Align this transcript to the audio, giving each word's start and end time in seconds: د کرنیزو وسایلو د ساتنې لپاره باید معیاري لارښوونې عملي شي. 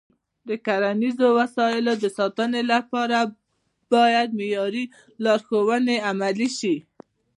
د 0.47 0.49
کرنیزو 0.65 1.27
وسایلو 1.39 1.93
د 2.03 2.05
ساتنې 2.17 2.61
لپاره 2.73 3.17
باید 3.93 4.29
معیاري 4.39 4.85
لارښوونې 5.23 5.97
عملي 6.09 6.49
شي. 6.57 6.75